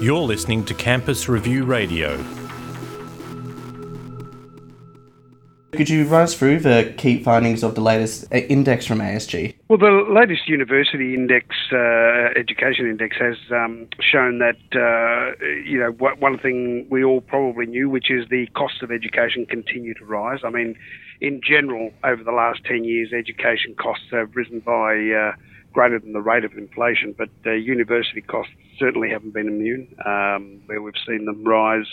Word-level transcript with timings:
You're 0.00 0.20
listening 0.20 0.64
to 0.64 0.74
Campus 0.74 1.28
Review 1.28 1.64
Radio. 1.64 2.16
Could 5.72 5.88
you 5.88 6.04
run 6.04 6.22
us 6.22 6.34
through 6.34 6.60
the 6.60 6.92
key 6.98 7.22
findings 7.22 7.62
of 7.62 7.74
the 7.74 7.80
latest 7.80 8.30
uh, 8.32 8.36
index 8.36 8.86
from 8.86 8.98
ASG? 8.98 9.54
Well, 9.68 9.78
the 9.78 10.04
latest 10.10 10.48
university 10.48 11.14
index, 11.14 11.54
uh, 11.72 12.38
education 12.38 12.86
index, 12.86 13.16
has 13.18 13.36
um, 13.52 13.88
shown 14.00 14.40
that 14.40 14.58
uh, 14.74 15.42
you 15.64 15.78
know 15.78 15.92
one 15.92 16.38
thing 16.38 16.86
we 16.90 17.04
all 17.04 17.20
probably 17.20 17.66
knew, 17.66 17.88
which 17.88 18.10
is 18.10 18.28
the 18.30 18.46
cost 18.48 18.82
of 18.82 18.90
education 18.90 19.46
continue 19.46 19.94
to 19.94 20.04
rise. 20.04 20.40
I 20.44 20.50
mean, 20.50 20.76
in 21.20 21.40
general, 21.42 21.92
over 22.02 22.24
the 22.24 22.32
last 22.32 22.64
ten 22.64 22.84
years, 22.84 23.12
education 23.12 23.74
costs 23.74 24.06
have 24.10 24.34
risen 24.34 24.60
by 24.60 24.96
uh, 25.10 25.32
greater 25.72 25.98
than 25.98 26.12
the 26.12 26.20
rate 26.20 26.44
of 26.44 26.56
inflation, 26.56 27.14
but 27.16 27.28
uh, 27.46 27.52
university 27.52 28.20
costs 28.20 28.52
certainly 28.78 29.10
haven't 29.10 29.32
been 29.32 29.48
immune. 29.48 29.94
Um, 30.04 30.60
where 30.66 30.82
we've 30.82 30.94
seen 31.06 31.24
them 31.24 31.44
rise, 31.44 31.86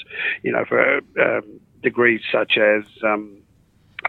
you 0.43 0.51
know, 0.51 0.65
for 0.65 0.97
um, 1.19 1.59
degrees 1.81 2.21
such 2.31 2.57
as 2.57 2.83
um, 3.03 3.37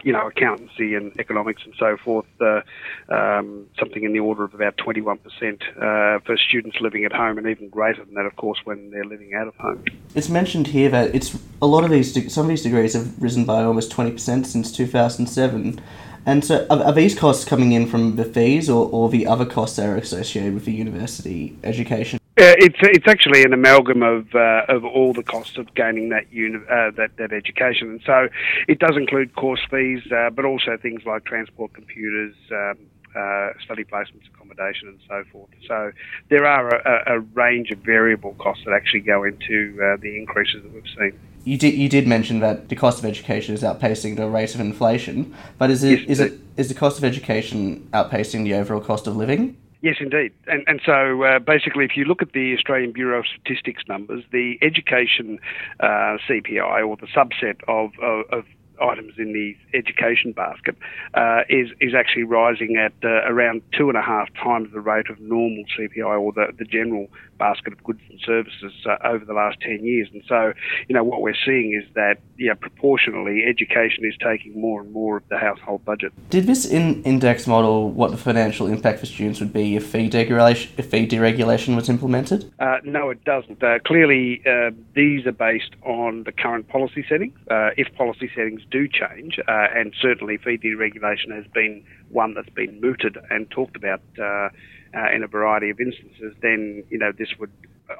you 0.03 0.13
know, 0.13 0.27
accountancy 0.27 0.95
and 0.95 1.17
economics 1.19 1.63
and 1.65 1.73
so 1.77 1.97
forth, 1.97 2.25
uh, 2.39 2.61
um, 3.09 3.65
something 3.77 4.03
in 4.03 4.13
the 4.13 4.19
order 4.19 4.43
of 4.43 4.53
about 4.53 4.77
21% 4.77 5.17
uh, 5.17 6.19
for 6.25 6.37
students 6.37 6.77
living 6.79 7.05
at 7.05 7.11
home, 7.11 7.37
and 7.37 7.47
even 7.47 7.69
greater 7.69 8.03
than 8.05 8.13
that, 8.13 8.25
of 8.25 8.35
course, 8.35 8.59
when 8.63 8.91
they're 8.91 9.05
living 9.05 9.33
out 9.33 9.47
of 9.47 9.55
home. 9.55 9.83
It's 10.15 10.29
mentioned 10.29 10.67
here 10.67 10.89
that 10.89 11.13
it's 11.13 11.37
a 11.61 11.67
lot 11.67 11.83
of 11.83 11.89
these, 11.89 12.33
some 12.33 12.45
of 12.45 12.49
these 12.49 12.63
degrees 12.63 12.93
have 12.93 13.21
risen 13.21 13.45
by 13.45 13.63
almost 13.63 13.91
20% 13.91 14.45
since 14.45 14.71
2007. 14.71 15.81
And 16.25 16.43
so, 16.43 16.65
are, 16.69 16.83
are, 16.83 16.93
these 16.93 17.17
costs 17.17 17.45
coming 17.45 17.71
in 17.71 17.87
from 17.87 18.15
the 18.15 18.25
fees 18.25 18.69
or, 18.69 18.89
or 18.91 19.09
the 19.09 19.25
other 19.25 19.45
costs 19.45 19.77
that 19.77 19.87
are 19.87 19.95
associated 19.95 20.53
with 20.53 20.65
the 20.65 20.73
university 20.73 21.57
education? 21.63 22.19
Uh, 22.39 22.55
it's 22.57 22.77
it's 22.81 23.07
actually 23.07 23.43
an 23.43 23.51
amalgam 23.51 24.01
of 24.01 24.33
uh, 24.33 24.63
of 24.69 24.85
all 24.85 25.11
the 25.11 25.23
costs 25.23 25.57
of 25.57 25.73
gaining 25.75 26.07
that 26.07 26.31
uni- 26.31 26.63
uh, 26.71 26.89
that 26.91 27.11
that 27.17 27.33
education, 27.33 27.89
and 27.89 28.01
so 28.05 28.29
it 28.69 28.79
does 28.79 28.95
include 28.95 29.35
course 29.35 29.59
fees, 29.69 30.01
uh, 30.13 30.29
but 30.29 30.45
also 30.45 30.77
things 30.77 31.01
like 31.05 31.25
transport, 31.25 31.73
computers, 31.73 32.33
um, 32.51 32.77
uh, 33.13 33.49
study 33.61 33.83
placements, 33.83 34.25
accommodation, 34.33 34.87
and 34.87 34.99
so 35.05 35.23
forth. 35.33 35.49
So 35.67 35.91
there 36.29 36.45
are 36.45 36.75
a, 36.75 37.17
a 37.17 37.19
range 37.19 37.71
of 37.71 37.79
variable 37.79 38.35
costs 38.35 38.63
that 38.65 38.73
actually 38.73 39.01
go 39.01 39.25
into 39.25 39.97
the 40.01 40.17
increases 40.17 40.63
that 40.63 40.73
we've 40.73 40.83
seen. 40.97 41.19
You 41.49 41.57
did 41.57 41.73
you 41.73 41.89
did 41.89 42.05
mention 42.05 42.41
that 42.41 42.69
the 42.69 42.75
cost 42.75 42.99
of 42.99 43.05
education 43.05 43.55
is 43.55 43.63
outpacing 43.63 44.17
the 44.17 44.29
rate 44.29 44.53
of 44.53 44.61
inflation, 44.61 45.35
but 45.57 45.71
is 45.71 45.83
it 45.83 46.01
yes, 46.01 46.07
is 46.07 46.19
it 46.19 46.33
is 46.57 46.67
the 46.67 46.75
cost 46.75 46.99
of 46.99 47.03
education 47.03 47.89
outpacing 47.91 48.43
the 48.43 48.53
overall 48.53 48.79
cost 48.79 49.07
of 49.07 49.15
living? 49.15 49.57
Yes, 49.81 49.95
indeed. 49.99 50.31
And, 50.45 50.63
and 50.67 50.79
so 50.85 51.23
uh, 51.23 51.39
basically, 51.39 51.85
if 51.85 51.97
you 51.97 52.05
look 52.05 52.21
at 52.21 52.33
the 52.33 52.53
Australian 52.53 52.91
Bureau 52.91 53.17
of 53.21 53.25
Statistics 53.25 53.81
numbers, 53.87 54.23
the 54.31 54.59
education 54.61 55.39
uh, 55.79 56.19
CPI 56.27 56.87
or 56.87 56.97
the 56.97 57.07
subset 57.07 57.61
of, 57.67 57.93
of, 57.99 58.25
of 58.31 58.45
items 58.81 59.13
in 59.17 59.33
the 59.33 59.55
education 59.77 60.31
basket 60.31 60.75
uh, 61.13 61.41
is 61.49 61.69
is 61.79 61.93
actually 61.93 62.23
rising 62.23 62.77
at 62.77 62.93
uh, 63.03 63.29
around 63.31 63.61
two 63.77 63.89
and 63.89 63.97
a 63.97 64.01
half 64.01 64.27
times 64.33 64.69
the 64.73 64.79
rate 64.79 65.09
of 65.09 65.19
normal 65.19 65.63
CPI 65.77 66.19
or 66.19 66.31
the, 66.33 66.47
the 66.57 66.65
general 66.65 67.07
basket 67.39 67.73
of 67.73 67.83
goods 67.83 68.01
and 68.09 68.19
services 68.23 68.73
uh, 68.85 68.97
over 69.03 69.25
the 69.25 69.33
last 69.33 69.59
10 69.61 69.83
years. 69.83 70.09
And 70.13 70.21
so, 70.27 70.53
you 70.87 70.93
know, 70.93 71.03
what 71.03 71.21
we're 71.21 71.41
seeing 71.45 71.73
is 71.73 71.91
that, 71.95 72.17
yeah, 72.37 72.53
proportionally, 72.53 73.45
education 73.47 74.05
is 74.05 74.13
taking 74.21 74.59
more 74.59 74.81
and 74.81 74.91
more 74.91 75.17
of 75.17 75.23
the 75.29 75.37
household 75.39 75.83
budget. 75.85 76.11
Did 76.29 76.45
this 76.45 76.65
in- 76.65 77.01
index 77.03 77.47
model 77.47 77.89
what 77.89 78.11
the 78.11 78.17
financial 78.17 78.67
impact 78.67 78.99
for 78.99 79.07
students 79.07 79.39
would 79.39 79.53
be 79.53 79.75
if 79.75 79.87
fee 79.87 80.09
deregulation, 80.09 80.69
if 80.77 80.91
fee 80.91 81.07
deregulation 81.07 81.75
was 81.75 81.89
implemented? 81.89 82.51
Uh, 82.59 82.77
no, 82.83 83.09
it 83.09 83.23
doesn't. 83.23 83.63
Uh, 83.63 83.79
clearly, 83.85 84.41
uh, 84.45 84.71
these 84.93 85.25
are 85.25 85.31
based 85.31 85.71
on 85.83 86.23
the 86.25 86.31
current 86.31 86.67
policy 86.67 87.03
settings. 87.09 87.33
if 87.49 87.87
policy 87.95 88.29
settings 88.35 88.61
do 88.69 88.87
change, 88.87 89.39
uh, 89.47 89.67
and 89.75 89.93
certainly 90.01 90.37
fee 90.37 90.57
deregulation 90.57 91.35
has 91.35 91.45
been 91.53 91.83
one 92.09 92.33
that's 92.33 92.49
been 92.49 92.79
mooted 92.81 93.17
and 93.29 93.49
talked 93.49 93.75
about 93.75 94.01
uh, 94.19 94.49
uh, 94.93 95.11
in 95.13 95.23
a 95.23 95.27
variety 95.27 95.69
of 95.69 95.79
instances, 95.79 96.33
then 96.41 96.83
you 96.89 96.97
know 96.97 97.11
this 97.11 97.29
would 97.39 97.51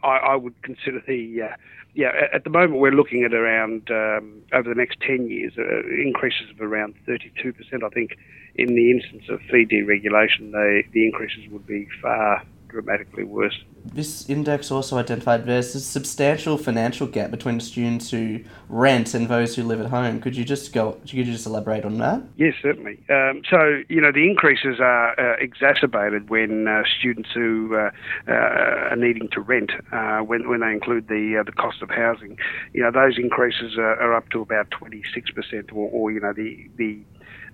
I, 0.04 0.18
I 0.18 0.36
would 0.36 0.60
consider 0.62 1.02
the 1.06 1.44
uh, 1.44 1.56
yeah 1.94 2.12
at 2.34 2.44
the 2.44 2.50
moment 2.50 2.80
we're 2.80 2.92
looking 2.92 3.24
at 3.24 3.34
around 3.34 3.90
um, 3.92 4.42
over 4.54 4.70
the 4.70 4.76
next 4.76 5.00
ten 5.02 5.30
years 5.30 5.54
uh, 5.58 5.88
increases 5.88 6.50
of 6.52 6.62
around 6.62 6.96
32 7.06 7.54
percent. 7.54 7.84
I 7.84 7.90
think 7.90 8.18
in 8.56 8.76
the 8.76 8.92
instance 8.92 9.24
of 9.30 9.40
fee 9.52 9.66
deregulation, 9.66 10.52
the 10.52 10.84
the 10.94 11.06
increases 11.06 11.48
would 11.52 11.68
be 11.68 11.88
far 12.02 12.44
dramatically 12.70 13.24
worse. 13.24 13.58
This 13.94 14.30
index 14.30 14.72
also 14.72 14.98
identified 14.98 15.46
there's 15.46 15.76
a 15.76 15.80
substantial 15.80 16.58
financial 16.58 17.08
gap 17.08 17.32
between 17.32 17.60
students 17.60 18.12
who 18.12 18.42
rent 18.70 19.14
and 19.14 19.28
those 19.28 19.56
who 19.56 19.64
live 19.64 19.82
at 19.82 19.88
home. 19.88 20.22
Could 20.22 20.38
you 20.38 20.46
just 20.46 20.72
go? 20.74 20.94
Could 20.94 21.14
you 21.14 21.24
just 21.24 21.46
elaborate 21.46 21.86
on 21.86 21.98
that? 21.98 22.22
Yes, 22.38 22.54
certainly. 22.62 23.00
Um, 23.10 23.42
so 23.50 23.82
you 23.90 24.00
know 24.00 24.12
the 24.12 24.30
increases 24.30 24.80
are 24.80 25.20
uh, 25.20 25.36
exacerbated 25.40 26.30
when 26.30 26.68
uh, 26.68 26.84
students 27.00 27.30
who 27.34 27.76
uh, 27.76 27.90
uh 28.28 28.32
are 28.32 28.96
needing 28.96 29.28
to 29.30 29.42
rent, 29.42 29.72
uh, 29.92 30.20
when 30.20 30.48
when 30.50 30.62
they 30.62 30.72
include 30.72 31.08
the 31.08 31.38
uh, 31.40 31.44
the 31.44 31.52
cost 31.52 31.82
of 31.82 31.90
housing, 31.90 32.38
you 32.74 32.84
know 32.84 32.92
those 32.92 33.18
increases 33.18 33.78
are, 33.78 34.00
are 34.00 34.16
up 34.16 34.30
to 34.30 34.42
about 34.42 34.70
twenty 34.72 35.04
six 35.14 35.32
percent, 35.32 35.72
or, 35.72 35.90
or 35.92 36.12
you 36.12 36.20
know 36.20 36.34
the 36.34 36.70
the 36.78 37.02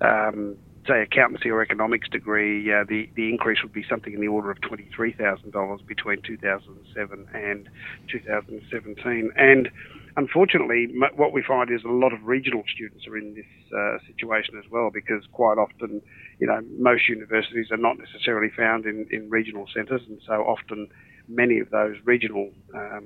um, 0.02 0.58
say 0.88 1.01
accountancy 1.01 1.50
or 1.50 1.62
economics 1.62 2.07
degree, 2.09 2.72
uh, 2.72 2.84
the 2.88 3.09
the 3.16 3.29
increase 3.29 3.59
would 3.63 3.73
be 3.73 3.85
something 3.90 4.13
in 4.13 4.22
the 4.22 4.28
order 4.28 4.51
of 4.51 4.62
twenty 4.62 4.88
three 4.96 5.13
thousand 5.13 5.51
dollars 5.51 5.81
between 5.88 6.22
two 6.22 6.38
thousand 6.38 6.75
and 6.78 6.85
seven 6.94 7.25
and 7.34 7.69
two 8.12 8.19
thousand 8.19 8.56
and 8.56 8.63
seventeen. 8.72 9.31
And 9.35 9.69
unfortunately, 10.18 10.88
m- 10.91 11.16
what 11.16 11.34
we 11.34 11.41
find 11.41 11.72
is 11.72 11.84
a 11.84 11.90
lot 11.90 12.13
of 12.13 12.24
regional 12.24 12.63
students 12.74 13.07
are 13.07 13.18
in 13.18 13.34
this 13.35 13.45
uh, 13.75 13.97
situation 14.07 14.56
as 14.57 14.69
well, 14.69 14.90
because 14.94 15.24
quite 15.31 15.57
often, 15.57 16.01
you 16.40 16.47
know, 16.47 16.62
most 16.78 17.09
universities 17.09 17.68
are 17.72 17.78
not 17.78 17.97
necessarily 17.97 18.51
found 18.56 18.85
in 18.85 19.07
in 19.12 19.29
regional 19.29 19.68
centres, 19.74 20.01
and 20.07 20.19
so 20.25 20.44
often 20.44 20.88
many 21.28 21.59
of 21.59 21.69
those 21.72 21.95
regional 22.06 22.51
um, 22.75 23.06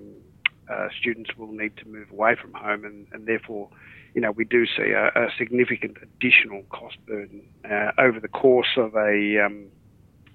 uh, 0.69 0.90
students 1.00 1.35
will 1.38 1.52
need 1.52 1.75
to 1.78 1.88
move 1.88 2.12
away 2.12 2.35
from 2.35 2.53
home, 2.53 2.85
and, 2.85 3.07
and 3.12 3.25
therefore 3.25 3.69
you 4.13 4.22
know, 4.22 4.31
we 4.31 4.46
do 4.46 4.66
see 4.66 4.91
a, 4.91 5.07
a 5.16 5.30
significant 5.38 5.97
additional 6.02 6.63
cost 6.69 6.97
burden 7.06 7.41
uh, 7.69 7.91
over 7.97 8.19
the 8.19 8.28
course 8.28 8.78
of 8.78 8.96
a, 8.96 9.46
um, 9.46 9.66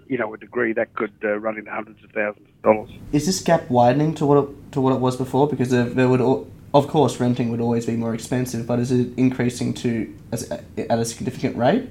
you 0.07 0.19
know, 0.19 0.33
a 0.35 0.39
degree 0.39 0.73
that 0.73 0.95
could 0.95 1.13
uh, 1.25 1.39
run 1.39 1.59
into 1.59 1.71
hundreds 1.71 2.03
of 2.05 2.11
thousands 2.11 2.49
of 2.49 2.63
dollars. 2.63 2.91
Is 3.13 3.27
this 3.27 3.41
gap 3.43 3.69
widening 3.71 4.15
to 4.15 4.27
what 4.27 4.45
it, 4.45 4.73
to 4.73 4.81
what 4.81 4.93
it 4.93 5.01
was 5.01 5.17
before? 5.17 5.49
Because 5.49 5.71
there, 5.71 5.85
there 5.85 6.09
would, 6.09 6.21
of 6.21 6.89
course, 6.89 7.19
renting 7.19 7.51
would 7.51 7.61
always 7.61 7.87
be 7.87 7.97
more 7.97 8.15
expensive, 8.15 8.67
but 8.67 8.79
is 8.79 8.93
it 8.93 9.09
increasing 9.17 9.75
to 9.75 10.15
as, 10.33 10.51
at 10.51 10.99
a 10.99 11.05
significant 11.05 11.57
rate? 11.57 11.89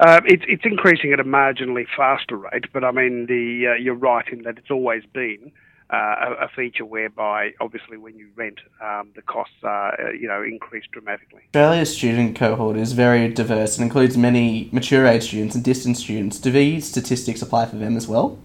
Uh, 0.00 0.20
it's 0.24 0.42
it's 0.48 0.64
increasing 0.64 1.12
at 1.12 1.20
a 1.20 1.24
marginally 1.24 1.86
faster 1.96 2.36
rate, 2.36 2.64
but 2.72 2.82
I 2.82 2.90
mean, 2.90 3.26
the 3.26 3.68
uh, 3.68 3.74
you're 3.74 3.94
right 3.94 4.26
in 4.32 4.42
that 4.42 4.58
it's 4.58 4.70
always 4.70 5.04
been 5.12 5.52
uh, 5.92 6.34
a, 6.40 6.48
feature 6.48 6.84
whereby 6.84 7.50
obviously 7.60 7.98
when 7.98 8.16
you 8.16 8.28
rent, 8.34 8.58
um, 8.82 9.10
the 9.14 9.22
costs 9.22 9.54
are 9.62 9.92
uh, 10.00 10.10
you 10.12 10.26
know 10.26 10.42
increased 10.42 10.90
dramatically. 10.90 11.42
Australia's 11.48 11.94
student 11.94 12.36
cohort 12.36 12.76
is 12.76 12.92
very 12.92 13.28
diverse 13.28 13.76
and 13.76 13.84
includes 13.84 14.16
many 14.16 14.70
mature 14.72 15.06
age 15.06 15.24
students 15.24 15.54
and 15.54 15.62
distance 15.62 16.00
students. 16.00 16.38
Do 16.38 16.50
these 16.50 16.88
statistics 16.88 17.42
apply 17.42 17.66
for 17.66 17.76
them 17.76 17.96
as 17.96 18.08
well? 18.08 18.38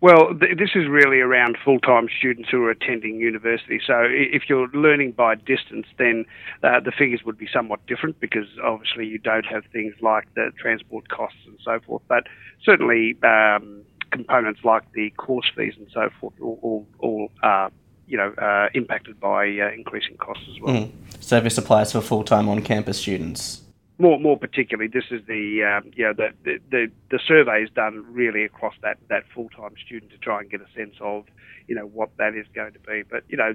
Well, 0.00 0.32
th- 0.38 0.56
this 0.56 0.70
is 0.76 0.86
really 0.86 1.18
around 1.18 1.58
full 1.64 1.80
time 1.80 2.08
students 2.18 2.48
who 2.50 2.62
are 2.64 2.70
attending 2.70 3.16
university. 3.16 3.80
So, 3.84 4.04
if 4.08 4.48
you're 4.48 4.68
learning 4.68 5.12
by 5.12 5.34
distance, 5.34 5.86
then 5.98 6.24
uh, 6.62 6.78
the 6.78 6.92
figures 6.92 7.24
would 7.24 7.36
be 7.36 7.48
somewhat 7.52 7.84
different 7.86 8.20
because 8.20 8.46
obviously 8.62 9.06
you 9.06 9.18
don't 9.18 9.46
have 9.46 9.64
things 9.72 9.94
like 10.00 10.32
the 10.34 10.52
transport 10.56 11.08
costs 11.08 11.40
and 11.46 11.58
so 11.64 11.80
forth. 11.80 12.02
But 12.06 12.28
certainly, 12.64 13.16
um, 13.24 13.82
components 14.18 14.60
like 14.64 14.90
the 14.92 15.10
course 15.10 15.50
fees 15.54 15.74
and 15.76 15.88
so 15.92 16.10
forth 16.20 16.34
all, 16.40 16.58
all, 16.62 16.86
all 16.98 17.30
are 17.42 17.70
you 18.06 18.16
know 18.16 18.32
uh, 18.38 18.68
impacted 18.74 19.20
by 19.20 19.44
uh, 19.44 19.70
increasing 19.72 20.16
costs 20.16 20.44
as 20.50 20.60
well. 20.60 20.74
Mm. 20.74 20.90
So 21.20 21.40
this 21.40 21.58
applies 21.58 21.92
for 21.92 22.00
full 22.00 22.24
time 22.24 22.48
on 22.48 22.62
campus 22.62 22.98
students. 22.98 23.62
More, 24.00 24.20
more 24.20 24.38
particularly, 24.38 24.88
this 24.88 25.06
is 25.10 25.20
the 25.26 25.64
um, 25.64 25.90
you 25.94 26.04
know 26.04 26.14
the, 26.14 26.28
the, 26.44 26.58
the 26.70 26.90
the 27.10 27.18
survey 27.26 27.62
is 27.62 27.70
done 27.70 28.04
really 28.10 28.44
across 28.44 28.74
that 28.82 28.98
that 29.08 29.24
full 29.34 29.48
time 29.50 29.74
student 29.84 30.10
to 30.12 30.18
try 30.18 30.40
and 30.40 30.50
get 30.50 30.60
a 30.60 30.70
sense 30.74 30.94
of 31.00 31.24
you 31.66 31.74
know 31.74 31.86
what 31.86 32.10
that 32.16 32.34
is 32.34 32.46
going 32.54 32.72
to 32.72 32.78
be. 32.80 33.02
But 33.02 33.24
you 33.28 33.36
know 33.36 33.54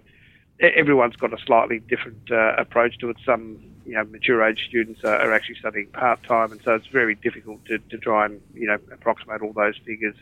everyone's 0.60 1.16
got 1.16 1.34
a 1.34 1.44
slightly 1.44 1.80
different 1.80 2.32
uh, 2.32 2.56
approach 2.58 2.98
to 3.00 3.10
it. 3.10 3.18
Some 3.26 3.58
you 3.86 3.94
know 3.94 4.04
mature 4.04 4.44
age 4.44 4.66
students 4.68 5.04
are, 5.04 5.16
are 5.16 5.34
actually 5.34 5.56
studying 5.56 5.88
part 5.88 6.22
time, 6.24 6.52
and 6.52 6.62
so 6.62 6.76
it's 6.76 6.88
very 6.88 7.16
difficult 7.16 7.66
to, 7.66 7.80
to 7.80 7.98
try 7.98 8.26
and 8.26 8.42
you 8.54 8.68
know 8.68 8.78
approximate 8.92 9.42
all 9.42 9.54
those 9.54 9.78
figures 9.86 10.16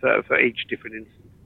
for, 0.00 0.22
for 0.26 0.40
each 0.40 0.66
different 0.68 0.96
instance. 0.96 1.32